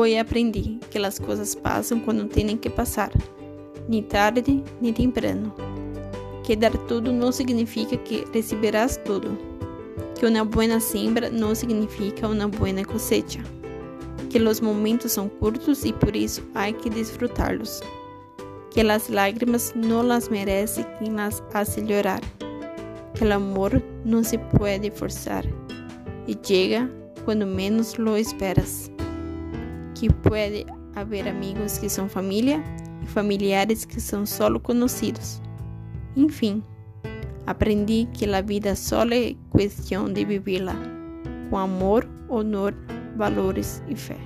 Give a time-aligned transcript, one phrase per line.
[0.00, 3.10] Hoy aprendí que las cosas pasan cuando tienen que pasar,
[3.88, 5.52] ni tarde ni temprano.
[6.44, 9.36] Que dar tudo não significa que receberás tudo.
[10.14, 13.40] Que uma boa siembra não significa uma boa cosecha.
[14.30, 17.80] Que os momentos são curtos e por isso há que desfrutá-los.
[18.70, 22.20] Que as lágrimas não las merece quem las hace llorar.
[23.16, 25.44] Que o amor não se pode forçar
[26.28, 26.88] e chega
[27.24, 28.92] quando menos lo esperas.
[29.98, 32.62] Que pode haver amigos que são família
[33.02, 35.42] e familiares que são solo conhecidos.
[36.14, 36.62] Enfim,
[37.46, 40.76] aprendi que a vida só é questão de vivê-la
[41.50, 42.74] com amor, honor,
[43.16, 44.18] valores e fé.